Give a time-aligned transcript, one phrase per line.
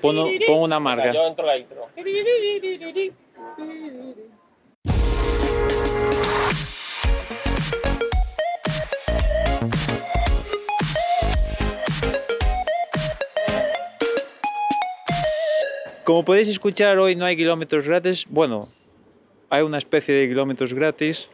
[0.00, 1.12] Pon, pon una marca.
[1.12, 1.88] Yo entro la intro.
[16.04, 18.26] Como podéis escuchar, hoy no hay kilómetros gratis.
[18.28, 18.66] Bueno,
[19.48, 21.30] hay una especie de kilómetros gratis.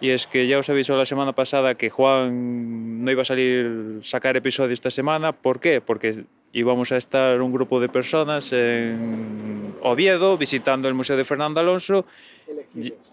[0.00, 4.00] Y es que ya os avisó la semana pasada que Juan no iba a salir
[4.02, 5.32] sacar episodio esta semana.
[5.32, 5.80] ¿Por qué?
[5.80, 11.60] Porque íbamos a estar un grupo de personas en Oviedo visitando el Museo de Fernando
[11.60, 12.04] Alonso.
[12.48, 13.12] Elegidos.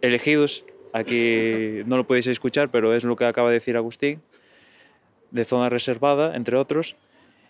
[0.00, 0.64] Elegidos.
[0.92, 4.20] Aquí no lo podéis escuchar, pero es lo que acaba de decir Agustín.
[5.30, 6.96] De zona reservada, entre otros.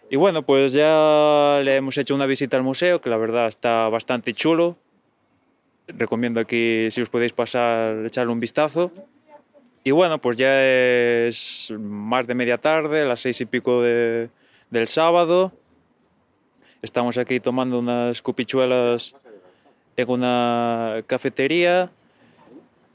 [0.09, 3.89] Y bueno, pues ya le hemos hecho una visita al museo, que la verdad está
[3.89, 4.77] bastante chulo.
[5.89, 8.93] Recomiendo aquí, si os podéis pasar, echarle un vistazo.
[9.85, 14.29] Y bueno, pues ya es más de media tarde, las seis y pico de,
[14.73, 15.53] del sábado.
[16.81, 19.15] Estamos aquí tomando unas cupichuelas
[19.97, 21.91] en una cafetería.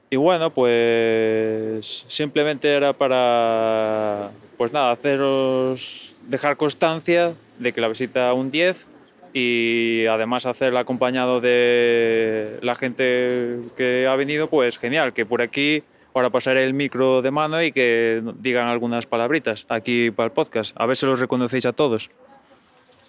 [0.10, 8.34] Y bueno, pues simplemente era para, pues nada, haceros, dejar constancia de que la visita
[8.34, 8.88] un 10
[9.34, 15.84] y además hacerla acompañado de la gente que ha venido, pues genial, que por aquí
[16.18, 20.76] ahora pasaré el micro de mano y que digan algunas palabritas aquí para el podcast.
[20.80, 22.10] A ver si los reconocéis a todos.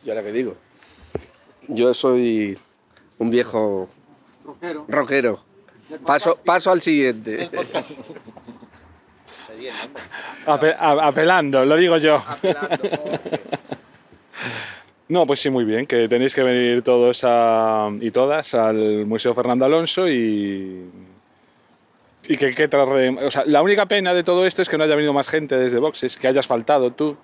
[0.05, 0.57] Yo ahora que digo.
[1.69, 2.57] Yo soy
[3.19, 3.89] un viejo
[4.45, 4.85] Rockero.
[4.89, 5.45] rockero.
[6.05, 7.49] Paso, paso al siguiente.
[10.47, 12.23] Ape- a- apelando, lo digo yo.
[15.09, 19.33] No, pues sí, muy bien, que tenéis que venir todos a- y todas al Museo
[19.35, 20.85] Fernando Alonso y.
[22.27, 24.85] Y que, que trarre- o sea, la única pena de todo esto es que no
[24.85, 27.17] haya venido más gente desde boxes, que hayas faltado tú,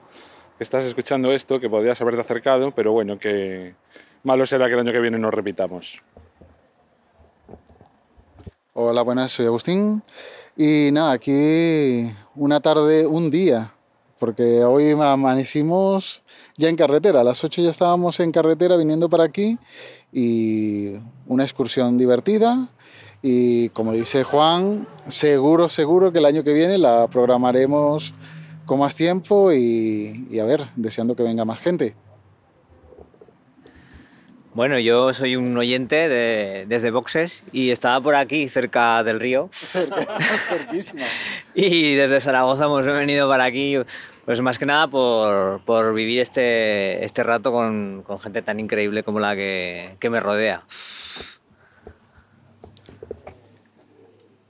[0.57, 3.75] que estás escuchando esto, que podrías haberte acercado, pero bueno, que
[4.23, 6.03] malo será que el año que viene nos repitamos.
[8.73, 10.03] Hola, buenas, soy Agustín.
[10.57, 13.73] Y nada, aquí una tarde, un día,
[14.19, 16.23] porque hoy amanecimos
[16.57, 17.21] ya en carretera.
[17.21, 19.59] A las 8 ya estábamos en carretera viniendo para aquí
[20.13, 20.95] y
[21.27, 22.69] una excursión divertida.
[23.27, 28.13] Y como dice Juan, seguro, seguro que el año que viene la programaremos
[28.67, 31.95] con más tiempo y, y a ver, deseando que venga más gente.
[34.53, 39.49] Bueno, yo soy un oyente de- desde Boxes y estaba por aquí, cerca del río.
[39.53, 40.07] Cerca,
[40.49, 41.03] cerquísima.
[41.55, 43.79] Y desde Zaragoza hemos venido para aquí,
[44.27, 49.03] pues más que nada por, por vivir este, este rato con, con gente tan increíble
[49.03, 50.65] como la que, que me rodea.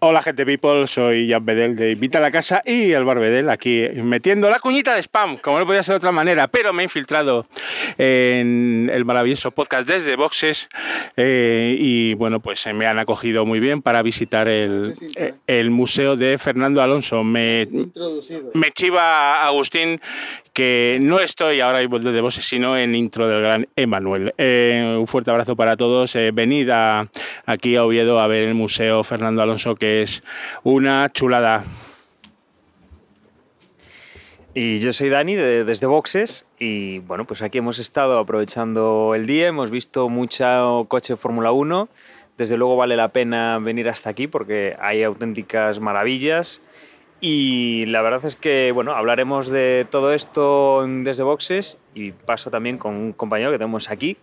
[0.06, 3.48] Hola gente people, soy Jan Bedel de Invita a la Casa y el Bar Bedel
[3.48, 6.82] aquí metiendo la cuñita de spam, como no podía ser de otra manera, pero me
[6.82, 7.46] he infiltrado
[7.96, 10.68] en el maravilloso podcast desde Boxes
[11.16, 15.70] eh, y bueno, pues eh, me han acogido muy bien para visitar el, eh, el
[15.70, 17.24] museo de Fernando Alonso.
[17.24, 17.66] Me,
[18.52, 20.02] me chiva Agustín
[20.54, 24.32] que no estoy ahora mismo desde Voces, sino en intro del gran Emanuel.
[24.38, 26.14] Eh, un fuerte abrazo para todos.
[26.16, 26.70] Eh, venid
[27.44, 30.22] aquí a Oviedo a ver el Museo Fernando Alonso, que es
[30.62, 31.64] una chulada.
[34.54, 39.26] Y yo soy Dani de- desde Boxes y bueno, pues aquí hemos estado aprovechando el
[39.26, 41.88] día, hemos visto mucho coche de Fórmula 1,
[42.38, 46.62] desde luego vale la pena venir hasta aquí porque hay auténticas maravillas
[47.26, 52.50] y la verdad es que bueno, hablaremos de todo esto en- desde Boxes y paso
[52.50, 54.18] también con un compañero que tenemos aquí.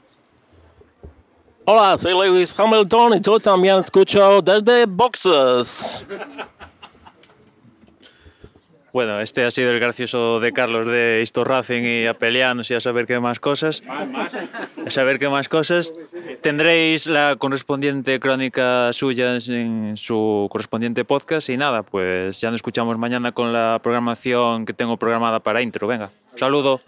[1.65, 6.05] Hola, soy Lewis Hamilton y yo también escucho desde Boxes.
[8.93, 12.73] Bueno, este ha sido el gracioso de Carlos de Histo Racing y a pelearnos y
[12.73, 13.83] a saber qué más cosas.
[13.87, 15.93] A saber qué más cosas.
[16.41, 22.97] Tendréis la correspondiente crónica suya en su correspondiente podcast y nada, pues ya nos escuchamos
[22.97, 25.87] mañana con la programación que tengo programada para intro.
[25.87, 26.79] Venga, saludo.